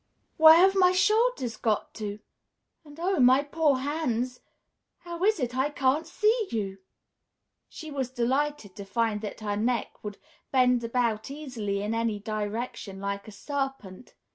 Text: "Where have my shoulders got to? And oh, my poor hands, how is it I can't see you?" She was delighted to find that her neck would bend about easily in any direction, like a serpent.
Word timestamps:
"Where 0.37 0.55
have 0.55 0.73
my 0.75 0.93
shoulders 0.93 1.57
got 1.57 1.93
to? 1.93 2.17
And 2.83 2.99
oh, 2.99 3.19
my 3.19 3.43
poor 3.43 3.77
hands, 3.77 4.39
how 5.01 5.23
is 5.23 5.39
it 5.39 5.55
I 5.55 5.69
can't 5.69 6.07
see 6.07 6.47
you?" 6.51 6.79
She 7.69 7.91
was 7.91 8.09
delighted 8.09 8.75
to 8.77 8.83
find 8.83 9.21
that 9.21 9.41
her 9.41 9.55
neck 9.55 10.03
would 10.03 10.17
bend 10.51 10.83
about 10.83 11.29
easily 11.29 11.83
in 11.83 11.93
any 11.93 12.17
direction, 12.17 12.99
like 12.99 13.27
a 13.27 13.31
serpent. 13.31 14.15